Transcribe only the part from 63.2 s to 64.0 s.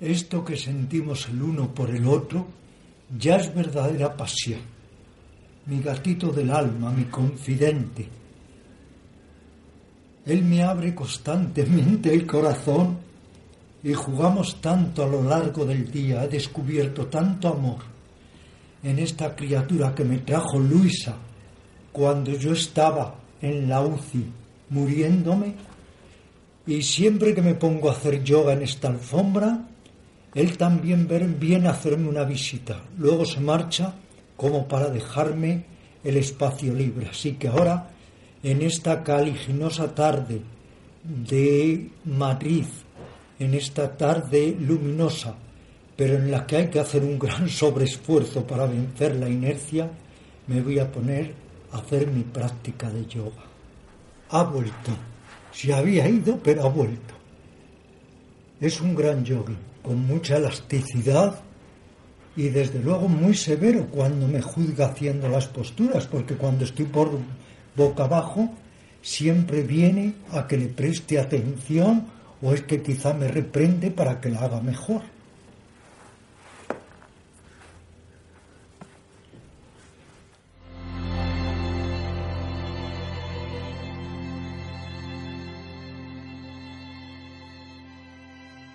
severo